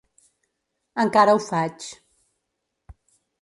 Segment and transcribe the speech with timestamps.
[1.03, 1.87] Encara ho faig.